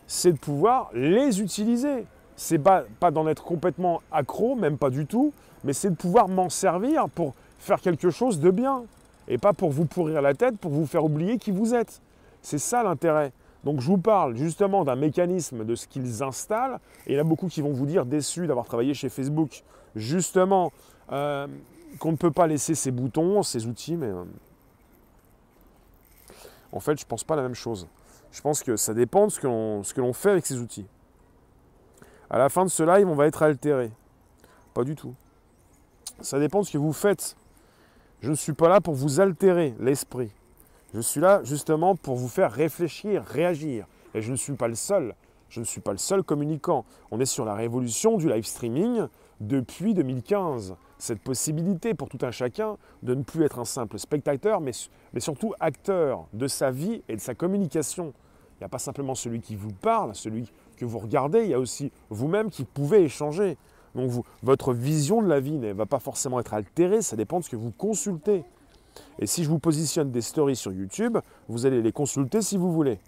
c'est 0.07 0.33
de 0.33 0.37
pouvoir 0.37 0.89
les 0.93 1.41
utiliser. 1.41 2.05
C'est 2.35 2.59
pas, 2.59 2.83
pas 2.99 3.11
d'en 3.11 3.27
être 3.27 3.43
complètement 3.43 4.01
accro, 4.11 4.55
même 4.55 4.77
pas 4.77 4.89
du 4.89 5.05
tout, 5.05 5.33
mais 5.63 5.73
c'est 5.73 5.89
de 5.89 5.95
pouvoir 5.95 6.27
m'en 6.27 6.49
servir 6.49 7.09
pour 7.09 7.33
faire 7.59 7.81
quelque 7.81 8.09
chose 8.09 8.39
de 8.39 8.51
bien. 8.51 8.83
Et 9.27 9.37
pas 9.37 9.53
pour 9.53 9.71
vous 9.71 9.85
pourrir 9.85 10.21
la 10.21 10.33
tête, 10.33 10.57
pour 10.57 10.71
vous 10.71 10.85
faire 10.85 11.03
oublier 11.03 11.37
qui 11.37 11.51
vous 11.51 11.73
êtes. 11.73 12.01
C'est 12.41 12.59
ça 12.59 12.83
l'intérêt. 12.83 13.33
Donc 13.63 13.81
je 13.81 13.87
vous 13.87 13.97
parle 13.97 14.37
justement 14.37 14.85
d'un 14.85 14.95
mécanisme 14.95 15.65
de 15.65 15.75
ce 15.75 15.87
qu'ils 15.87 16.23
installent. 16.23 16.79
Et 17.05 17.13
il 17.13 17.15
y 17.15 17.17
en 17.17 17.21
a 17.21 17.23
beaucoup 17.25 17.47
qui 17.47 17.61
vont 17.61 17.73
vous 17.73 17.85
dire 17.85 18.05
déçus 18.05 18.47
d'avoir 18.47 18.65
travaillé 18.65 18.93
chez 18.93 19.09
Facebook, 19.09 19.63
justement, 19.95 20.71
euh, 21.11 21.47
qu'on 21.99 22.11
ne 22.11 22.17
peut 22.17 22.31
pas 22.31 22.47
laisser 22.47 22.75
ces 22.75 22.91
boutons, 22.91 23.43
ces 23.43 23.65
outils, 23.65 23.95
mais 23.95 24.07
euh, 24.07 24.23
en 26.71 26.79
fait 26.79 26.97
je 26.97 27.03
ne 27.03 27.07
pense 27.07 27.23
pas 27.23 27.35
la 27.35 27.41
même 27.41 27.55
chose. 27.55 27.87
Je 28.37 28.41
pense 28.43 28.61
que 28.61 28.75
ça 28.75 28.93
dépend 28.93 29.25
de 29.25 29.31
ce 29.31 29.39
que 29.39 29.99
l'on 29.99 30.13
fait 30.13 30.29
avec 30.29 30.45
ces 30.45 30.59
outils. 30.59 30.85
À 32.29 32.37
la 32.37 32.49
fin 32.49 32.65
de 32.65 32.69
ce 32.69 32.83
live, 32.83 33.09
on 33.09 33.15
va 33.15 33.25
être 33.25 33.41
altéré. 33.41 33.91
Pas 34.75 34.83
du 34.83 34.93
tout. 34.93 35.15
Ça 36.21 36.37
dépend 36.37 36.59
de 36.59 36.65
ce 36.67 36.73
que 36.73 36.77
vous 36.77 36.93
faites. 36.93 37.35
Je 38.21 38.29
ne 38.29 38.35
suis 38.35 38.53
pas 38.53 38.69
là 38.69 38.79
pour 38.79 38.93
vous 38.93 39.19
altérer 39.19 39.73
l'esprit. 39.79 40.31
Je 40.93 40.99
suis 40.99 41.19
là 41.19 41.41
justement 41.43 41.95
pour 41.95 42.15
vous 42.15 42.27
faire 42.27 42.51
réfléchir, 42.51 43.23
réagir. 43.23 43.87
Et 44.13 44.21
je 44.21 44.29
ne 44.29 44.37
suis 44.37 44.53
pas 44.53 44.67
le 44.67 44.75
seul. 44.75 45.15
Je 45.49 45.59
ne 45.59 45.65
suis 45.65 45.81
pas 45.81 45.91
le 45.91 45.97
seul 45.97 46.21
communicant. 46.21 46.85
On 47.09 47.19
est 47.19 47.25
sur 47.25 47.43
la 47.43 47.55
révolution 47.55 48.17
du 48.17 48.29
live 48.29 48.45
streaming 48.45 49.07
depuis 49.39 49.95
2015. 49.95 50.75
Cette 50.99 51.21
possibilité 51.21 51.95
pour 51.95 52.07
tout 52.07 52.19
un 52.21 52.31
chacun 52.31 52.77
de 53.01 53.15
ne 53.15 53.23
plus 53.23 53.45
être 53.45 53.57
un 53.57 53.65
simple 53.65 53.97
spectateur, 53.97 54.61
mais, 54.61 54.73
mais 55.13 55.21
surtout 55.21 55.55
acteur 55.59 56.27
de 56.33 56.47
sa 56.47 56.69
vie 56.69 57.01
et 57.09 57.15
de 57.15 57.21
sa 57.21 57.33
communication. 57.33 58.13
Il 58.57 58.63
n'y 58.63 58.65
a 58.65 58.69
pas 58.69 58.79
simplement 58.79 59.13
celui 59.13 59.39
qui 59.39 59.55
vous 59.55 59.71
parle, 59.71 60.15
celui 60.15 60.51
que 60.77 60.85
vous 60.85 60.97
regardez, 60.97 61.43
il 61.43 61.49
y 61.49 61.53
a 61.53 61.59
aussi 61.59 61.91
vous-même 62.09 62.49
qui 62.49 62.63
pouvez 62.63 63.03
échanger. 63.03 63.55
Donc 63.93 64.11
votre 64.41 64.73
vision 64.73 65.21
de 65.21 65.27
la 65.27 65.39
vie 65.39 65.57
ne 65.57 65.73
va 65.73 65.85
pas 65.85 65.99
forcément 65.99 66.39
être 66.39 66.55
altérée, 66.55 67.03
ça 67.03 67.15
dépend 67.15 67.39
de 67.39 67.43
ce 67.43 67.49
que 67.51 67.55
vous 67.55 67.71
consultez. 67.71 68.43
Et 69.19 69.27
si 69.27 69.43
je 69.43 69.49
vous 69.49 69.59
positionne 69.59 70.11
des 70.11 70.21
stories 70.21 70.55
sur 70.55 70.71
YouTube, 70.71 71.19
vous 71.47 71.67
allez 71.67 71.83
les 71.83 71.91
consulter 71.91 72.41
si 72.41 72.57
vous 72.57 72.71
voulez. 72.71 72.99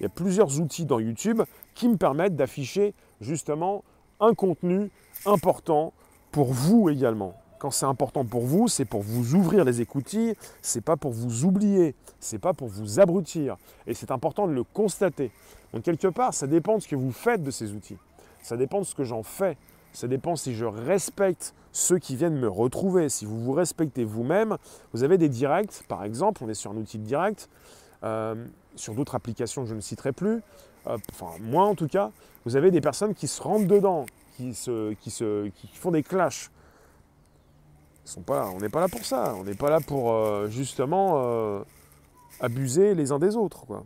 Il 0.00 0.04
y 0.04 0.06
a 0.06 0.08
plusieurs 0.08 0.58
outils 0.58 0.86
dans 0.86 0.98
YouTube 0.98 1.42
qui 1.74 1.88
me 1.88 1.96
permettent 1.96 2.36
d'afficher 2.36 2.94
justement 3.20 3.84
un 4.20 4.32
contenu 4.34 4.90
important 5.26 5.92
pour 6.32 6.52
vous 6.52 6.88
également. 6.88 7.34
Quand 7.64 7.70
c'est 7.70 7.86
important 7.86 8.26
pour 8.26 8.42
vous, 8.42 8.68
c'est 8.68 8.84
pour 8.84 9.00
vous 9.00 9.34
ouvrir 9.36 9.64
les 9.64 9.80
écoutilles, 9.80 10.34
c'est 10.60 10.82
pas 10.82 10.98
pour 10.98 11.12
vous 11.12 11.46
oublier, 11.46 11.94
c'est 12.20 12.36
pas 12.36 12.52
pour 12.52 12.68
vous 12.68 13.00
abrutir. 13.00 13.56
Et 13.86 13.94
c'est 13.94 14.10
important 14.10 14.46
de 14.46 14.52
le 14.52 14.64
constater. 14.64 15.32
Donc 15.72 15.82
quelque 15.82 16.08
part, 16.08 16.34
ça 16.34 16.46
dépend 16.46 16.76
de 16.76 16.82
ce 16.82 16.88
que 16.88 16.94
vous 16.94 17.10
faites 17.10 17.42
de 17.42 17.50
ces 17.50 17.72
outils. 17.72 17.96
Ça 18.42 18.58
dépend 18.58 18.80
de 18.80 18.84
ce 18.84 18.94
que 18.94 19.04
j'en 19.04 19.22
fais. 19.22 19.56
Ça 19.94 20.06
dépend 20.06 20.36
si 20.36 20.54
je 20.54 20.66
respecte 20.66 21.54
ceux 21.72 21.98
qui 21.98 22.16
viennent 22.16 22.36
me 22.36 22.50
retrouver. 22.50 23.08
Si 23.08 23.24
vous 23.24 23.42
vous 23.42 23.52
respectez 23.52 24.04
vous-même, 24.04 24.58
vous 24.92 25.02
avez 25.02 25.16
des 25.16 25.30
directs, 25.30 25.84
par 25.88 26.04
exemple, 26.04 26.44
on 26.44 26.50
est 26.50 26.54
sur 26.54 26.70
un 26.70 26.76
outil 26.76 26.98
de 26.98 27.04
direct, 27.04 27.48
euh, 28.02 28.34
sur 28.76 28.94
d'autres 28.94 29.14
applications 29.14 29.62
que 29.62 29.70
je 29.70 29.74
ne 29.74 29.80
citerai 29.80 30.12
plus, 30.12 30.42
euh, 30.86 30.98
enfin 31.12 31.30
moi 31.40 31.64
en 31.64 31.74
tout 31.74 31.88
cas, 31.88 32.10
vous 32.44 32.56
avez 32.56 32.70
des 32.70 32.82
personnes 32.82 33.14
qui 33.14 33.26
se 33.26 33.42
rentrent 33.42 33.68
dedans, 33.68 34.04
qui, 34.36 34.52
se, 34.52 34.92
qui, 34.92 35.10
se, 35.10 35.48
qui 35.48 35.68
font 35.68 35.92
des 35.92 36.02
clashs 36.02 36.50
sont 38.04 38.22
pas, 38.22 38.48
on 38.48 38.58
n'est 38.58 38.68
pas 38.68 38.80
là 38.80 38.88
pour 38.88 39.04
ça. 39.04 39.34
On 39.36 39.44
n'est 39.44 39.54
pas 39.54 39.70
là 39.70 39.80
pour 39.80 40.12
euh, 40.12 40.48
justement 40.48 41.14
euh, 41.16 41.62
abuser 42.40 42.94
les 42.94 43.12
uns 43.12 43.18
des 43.18 43.36
autres. 43.36 43.64
Quoi. 43.66 43.84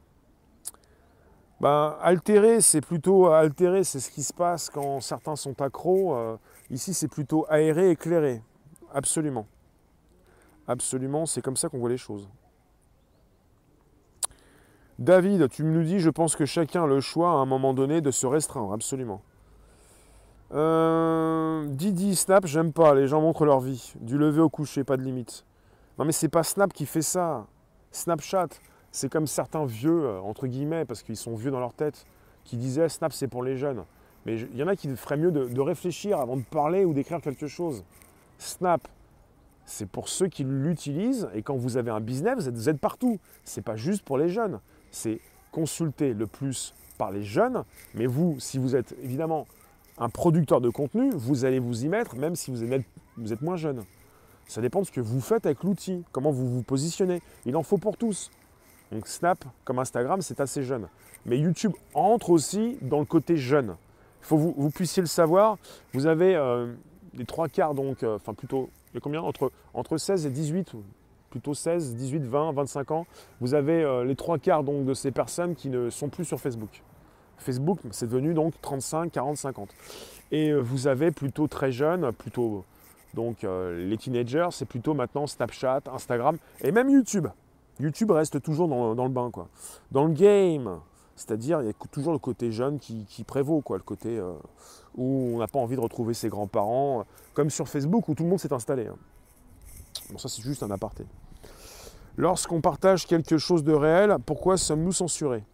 Ben, 1.60 1.96
altérer, 2.00 2.60
c'est 2.60 2.80
plutôt 2.80 3.26
altérer, 3.26 3.82
c'est 3.82 4.00
ce 4.00 4.10
qui 4.10 4.22
se 4.22 4.32
passe 4.32 4.70
quand 4.70 5.00
certains 5.00 5.36
sont 5.36 5.60
accros. 5.60 6.14
Euh, 6.14 6.36
ici, 6.70 6.94
c'est 6.94 7.08
plutôt 7.08 7.46
aérer, 7.48 7.90
éclairer. 7.90 8.42
Absolument. 8.92 9.46
Absolument, 10.66 11.26
c'est 11.26 11.42
comme 11.42 11.56
ça 11.56 11.68
qu'on 11.68 11.78
voit 11.78 11.88
les 11.88 11.96
choses. 11.96 12.28
David, 14.98 15.48
tu 15.48 15.62
me 15.62 15.72
nous 15.72 15.84
dis, 15.84 16.00
je 16.00 16.10
pense 16.10 16.34
que 16.34 16.44
chacun 16.44 16.84
a 16.84 16.86
le 16.86 17.00
choix 17.00 17.30
à 17.30 17.34
un 17.34 17.46
moment 17.46 17.72
donné 17.72 18.00
de 18.00 18.10
se 18.10 18.26
restreindre, 18.26 18.72
absolument. 18.72 19.22
Euh, 20.52 21.66
Didi, 21.68 22.16
Snap, 22.16 22.46
j'aime 22.46 22.72
pas. 22.72 22.94
Les 22.94 23.06
gens 23.06 23.20
montrent 23.20 23.44
leur 23.44 23.60
vie. 23.60 23.92
Du 24.00 24.18
lever 24.18 24.40
au 24.40 24.48
coucher, 24.48 24.84
pas 24.84 24.96
de 24.96 25.02
limite. 25.02 25.44
Non, 25.98 26.04
mais 26.04 26.12
c'est 26.12 26.28
pas 26.28 26.42
Snap 26.42 26.72
qui 26.72 26.86
fait 26.86 27.02
ça. 27.02 27.46
Snapchat, 27.92 28.48
c'est 28.92 29.10
comme 29.10 29.26
certains 29.26 29.66
vieux, 29.66 30.04
euh, 30.04 30.20
entre 30.20 30.46
guillemets, 30.46 30.84
parce 30.84 31.02
qu'ils 31.02 31.16
sont 31.16 31.34
vieux 31.34 31.50
dans 31.50 31.60
leur 31.60 31.74
tête, 31.74 32.06
qui 32.44 32.56
disaient 32.56 32.88
Snap, 32.88 33.12
c'est 33.12 33.28
pour 33.28 33.42
les 33.42 33.56
jeunes. 33.56 33.84
Mais 34.26 34.40
il 34.40 34.56
y 34.56 34.62
en 34.62 34.68
a 34.68 34.76
qui 34.76 34.94
feraient 34.96 35.16
mieux 35.16 35.30
de, 35.30 35.60
réfléchir 35.60 36.18
avant 36.18 36.36
de 36.36 36.42
parler 36.42 36.84
ou 36.84 36.92
d'écrire 36.92 37.20
quelque 37.20 37.46
chose. 37.46 37.84
Snap, 38.38 38.86
c'est 39.64 39.88
pour 39.88 40.08
ceux 40.08 40.28
qui 40.28 40.44
l'utilisent. 40.44 41.28
Et 41.34 41.42
quand 41.42 41.56
vous 41.56 41.76
avez 41.76 41.90
un 41.90 42.00
business, 42.00 42.36
vous 42.36 42.48
êtes, 42.48 42.54
vous 42.54 42.68
êtes 42.68 42.80
partout. 42.80 43.18
C'est 43.44 43.62
pas 43.62 43.76
juste 43.76 44.02
pour 44.02 44.18
les 44.18 44.28
jeunes. 44.28 44.60
C'est 44.90 45.20
consulter 45.50 46.14
le 46.14 46.26
plus 46.26 46.74
par 46.98 47.10
les 47.10 47.22
jeunes. 47.22 47.64
Mais 47.94 48.06
vous, 48.06 48.36
si 48.38 48.58
vous 48.58 48.76
êtes 48.76 48.94
évidemment 49.02 49.46
un 49.98 50.08
producteur 50.08 50.60
de 50.60 50.70
contenu, 50.70 51.10
vous 51.10 51.44
allez 51.44 51.58
vous 51.58 51.84
y 51.84 51.88
mettre 51.88 52.16
même 52.16 52.36
si 52.36 52.50
vous 52.50 52.62
êtes, 53.32 53.42
moins 53.42 53.56
jeune. 53.56 53.84
Ça 54.46 54.60
dépend 54.60 54.80
de 54.80 54.86
ce 54.86 54.92
que 54.92 55.00
vous 55.00 55.20
faites 55.20 55.44
avec 55.44 55.62
l'outil, 55.62 56.04
comment 56.12 56.30
vous 56.30 56.48
vous 56.48 56.62
positionnez. 56.62 57.20
Il 57.44 57.56
en 57.56 57.62
faut 57.62 57.78
pour 57.78 57.96
tous. 57.96 58.30
Donc 58.92 59.06
Snap, 59.06 59.44
comme 59.64 59.78
Instagram, 59.78 60.22
c'est 60.22 60.40
assez 60.40 60.62
jeune. 60.62 60.88
Mais 61.26 61.38
YouTube 61.38 61.72
entre 61.94 62.30
aussi 62.30 62.78
dans 62.80 63.00
le 63.00 63.04
côté 63.04 63.36
jeune. 63.36 63.76
Il 64.22 64.26
faut 64.26 64.36
que 64.36 64.60
vous, 64.60 64.70
puissiez 64.70 65.02
le 65.02 65.08
savoir. 65.08 65.58
Vous 65.92 66.06
avez 66.06 66.34
euh, 66.34 66.72
les 67.14 67.26
trois 67.26 67.48
quarts, 67.48 67.74
donc, 67.74 68.02
euh, 68.02 68.16
enfin 68.16 68.34
plutôt, 68.34 68.70
il 68.92 68.94
y 68.94 68.98
a 68.98 69.00
combien? 69.00 69.20
Entre, 69.20 69.52
entre 69.74 69.98
16 69.98 70.26
et 70.26 70.30
18, 70.30 70.72
plutôt 71.30 71.54
16, 71.54 71.94
18, 71.94 72.24
20, 72.24 72.52
25 72.52 72.90
ans. 72.90 73.06
Vous 73.40 73.54
avez 73.54 73.82
euh, 73.82 74.04
les 74.04 74.16
trois 74.16 74.38
quarts 74.38 74.64
donc, 74.64 74.84
de 74.84 74.94
ces 74.94 75.10
personnes 75.10 75.54
qui 75.54 75.68
ne 75.68 75.90
sont 75.90 76.08
plus 76.08 76.24
sur 76.24 76.40
Facebook. 76.40 76.82
Facebook, 77.38 77.78
c'est 77.90 78.08
devenu 78.08 78.34
donc 78.34 78.54
35, 78.60 79.12
40, 79.12 79.36
50. 79.36 79.68
Et 80.30 80.52
vous 80.52 80.86
avez 80.86 81.10
plutôt 81.10 81.46
très 81.46 81.72
jeunes, 81.72 82.12
plutôt 82.12 82.64
donc 83.14 83.38
les 83.42 83.96
teenagers, 83.96 84.48
c'est 84.50 84.66
plutôt 84.66 84.92
maintenant 84.92 85.26
Snapchat, 85.26 85.82
Instagram 85.92 86.36
et 86.60 86.70
même 86.70 86.90
YouTube. 86.90 87.28
YouTube 87.80 88.10
reste 88.10 88.42
toujours 88.42 88.68
dans, 88.68 89.04
le 89.04 89.10
bain. 89.10 89.30
Dans 89.92 90.04
le 90.04 90.12
game, 90.12 90.80
c'est-à-dire 91.16 91.60
il 91.62 91.66
y 91.66 91.70
a 91.70 91.72
toujours 91.90 92.12
le 92.12 92.18
côté 92.18 92.50
jeune 92.50 92.78
qui, 92.78 93.24
prévaut, 93.24 93.60
quoi, 93.60 93.76
le 93.76 93.82
côté 93.82 94.18
euh, 94.18 94.32
où 94.96 95.32
on 95.34 95.38
n'a 95.38 95.46
pas 95.46 95.58
envie 95.58 95.76
de 95.76 95.80
retrouver 95.80 96.14
ses 96.14 96.28
grands-parents, 96.28 97.04
comme 97.34 97.50
sur 97.50 97.68
Facebook 97.68 98.08
où 98.08 98.14
tout 98.14 98.24
le 98.24 98.30
monde 98.30 98.40
s'est 98.40 98.52
installé. 98.52 98.86
Hein. 98.86 98.96
Bon, 100.10 100.18
ça 100.18 100.28
c'est 100.28 100.42
juste 100.42 100.62
un 100.62 100.70
aparté. 100.70 101.04
Lorsqu'on 102.16 102.60
partage 102.60 103.06
quelque 103.06 103.38
chose 103.38 103.62
de 103.62 103.72
réel, 103.72 104.16
pourquoi 104.26 104.56
sommes-nous 104.56 104.92
censurés? 104.92 105.44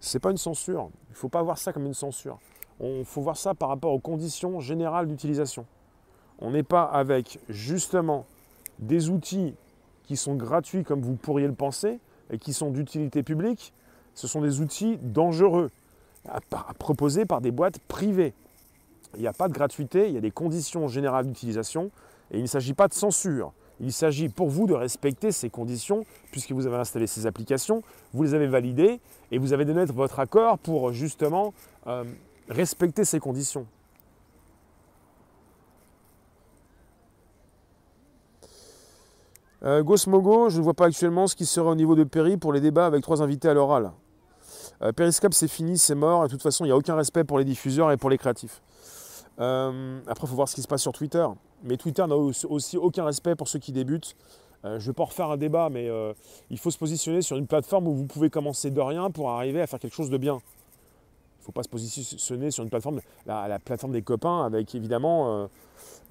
C'est 0.00 0.20
pas 0.20 0.30
une 0.30 0.38
censure. 0.38 0.90
Il 1.08 1.12
ne 1.12 1.16
faut 1.16 1.28
pas 1.28 1.42
voir 1.42 1.58
ça 1.58 1.72
comme 1.72 1.86
une 1.86 1.94
censure. 1.94 2.38
Il 2.80 3.04
faut 3.04 3.20
voir 3.20 3.36
ça 3.36 3.54
par 3.54 3.68
rapport 3.68 3.92
aux 3.92 3.98
conditions 3.98 4.60
générales 4.60 5.08
d'utilisation. 5.08 5.66
On 6.38 6.52
n'est 6.52 6.62
pas 6.62 6.84
avec 6.84 7.40
justement 7.48 8.26
des 8.78 9.10
outils 9.10 9.54
qui 10.04 10.16
sont 10.16 10.36
gratuits 10.36 10.84
comme 10.84 11.02
vous 11.02 11.16
pourriez 11.16 11.46
le 11.48 11.54
penser 11.54 11.98
et 12.30 12.38
qui 12.38 12.52
sont 12.52 12.70
d'utilité 12.70 13.22
publique, 13.22 13.72
ce 14.14 14.26
sont 14.26 14.40
des 14.40 14.60
outils 14.60 14.98
dangereux, 15.02 15.70
proposés 16.78 17.24
par 17.24 17.40
des 17.40 17.50
boîtes 17.50 17.78
privées. 17.80 18.34
Il 19.14 19.20
n'y 19.20 19.26
a 19.26 19.32
pas 19.32 19.48
de 19.48 19.52
gratuité, 19.52 20.08
il 20.08 20.14
y 20.14 20.18
a 20.18 20.20
des 20.20 20.30
conditions 20.30 20.86
générales 20.88 21.26
d'utilisation 21.26 21.90
et 22.30 22.36
il 22.38 22.42
ne 22.42 22.46
s'agit 22.46 22.74
pas 22.74 22.88
de 22.88 22.94
censure. 22.94 23.52
Il 23.80 23.92
s'agit 23.92 24.28
pour 24.28 24.48
vous 24.48 24.66
de 24.66 24.74
respecter 24.74 25.32
ces 25.32 25.50
conditions 25.50 26.04
puisque 26.32 26.52
vous 26.52 26.66
avez 26.66 26.76
installé 26.76 27.06
ces 27.06 27.26
applications, 27.26 27.82
vous 28.12 28.24
les 28.24 28.34
avez 28.34 28.46
validées 28.46 29.00
et 29.30 29.38
vous 29.38 29.52
avez 29.52 29.64
donné 29.64 29.84
votre 29.84 30.18
accord 30.18 30.58
pour 30.58 30.92
justement 30.92 31.54
euh, 31.86 32.04
respecter 32.48 33.04
ces 33.04 33.20
conditions. 33.20 33.66
Euh, 39.64 39.82
Gosmogo, 39.82 40.50
je 40.50 40.58
ne 40.58 40.62
vois 40.62 40.74
pas 40.74 40.86
actuellement 40.86 41.26
ce 41.26 41.34
qui 41.34 41.44
serait 41.44 41.68
au 41.68 41.74
niveau 41.74 41.96
de 41.96 42.04
Perry 42.04 42.36
pour 42.36 42.52
les 42.52 42.60
débats 42.60 42.86
avec 42.86 43.02
trois 43.02 43.22
invités 43.22 43.48
à 43.48 43.54
l'oral. 43.54 43.90
Euh, 44.82 44.92
Periscope, 44.92 45.34
c'est 45.34 45.48
fini, 45.48 45.78
c'est 45.78 45.96
mort, 45.96 46.24
et 46.24 46.28
de 46.28 46.32
toute 46.32 46.42
façon, 46.42 46.64
il 46.64 46.68
n'y 46.68 46.72
a 46.72 46.76
aucun 46.76 46.94
respect 46.94 47.24
pour 47.24 47.38
les 47.38 47.44
diffuseurs 47.44 47.90
et 47.90 47.96
pour 47.96 48.10
les 48.10 48.18
créatifs. 48.18 48.62
Euh, 49.40 50.00
après, 50.06 50.26
il 50.26 50.30
faut 50.30 50.36
voir 50.36 50.48
ce 50.48 50.54
qui 50.54 50.62
se 50.62 50.68
passe 50.68 50.82
sur 50.82 50.92
Twitter. 50.92 51.26
Mais 51.64 51.76
Twitter 51.76 52.06
n'a 52.06 52.16
aussi 52.16 52.76
aucun 52.76 53.04
respect 53.04 53.34
pour 53.34 53.48
ceux 53.48 53.58
qui 53.58 53.72
débutent. 53.72 54.16
je 54.64 54.68
ne 54.68 54.78
vais 54.78 54.92
pas 54.92 55.04
refaire 55.04 55.30
un 55.30 55.36
débat, 55.36 55.68
mais 55.70 55.90
il 56.50 56.58
faut 56.58 56.70
se 56.70 56.78
positionner 56.78 57.22
sur 57.22 57.36
une 57.36 57.46
plateforme 57.46 57.88
où 57.88 57.94
vous 57.94 58.06
pouvez 58.06 58.30
commencer 58.30 58.70
de 58.70 58.80
rien 58.80 59.10
pour 59.10 59.30
arriver 59.30 59.60
à 59.60 59.66
faire 59.66 59.80
quelque 59.80 59.94
chose 59.94 60.10
de 60.10 60.18
bien. 60.18 60.34
Il 60.34 61.40
ne 61.40 61.44
faut 61.46 61.52
pas 61.52 61.64
se 61.64 61.68
positionner 61.68 62.50
sur 62.52 62.62
une 62.62 62.70
plateforme, 62.70 63.00
la, 63.26 63.48
la 63.48 63.58
plateforme 63.58 63.92
des 63.92 64.02
copains, 64.02 64.44
avec 64.44 64.74
évidemment. 64.74 65.48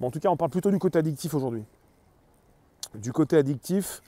en 0.02 0.10
tout 0.10 0.20
cas, 0.20 0.28
on 0.28 0.36
parle 0.36 0.50
plutôt 0.50 0.70
du 0.70 0.78
côté 0.78 0.98
addictif 0.98 1.32
aujourd'hui 1.32 1.64
du 2.94 3.12
côté 3.12 3.36
addictif, 3.36 4.02